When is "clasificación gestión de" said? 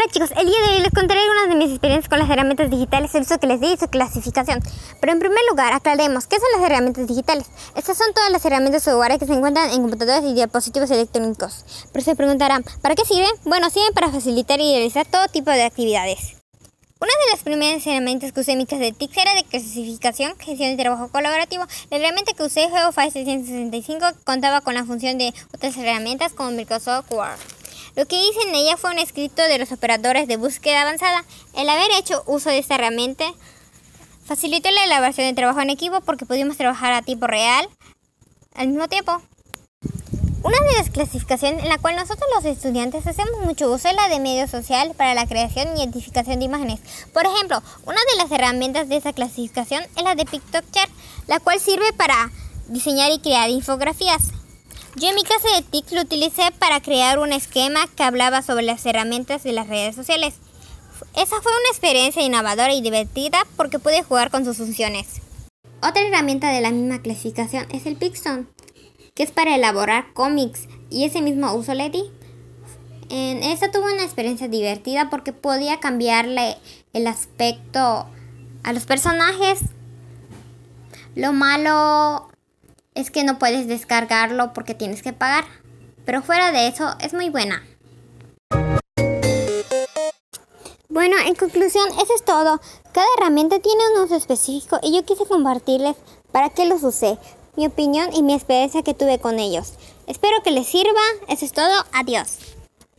19.44-20.82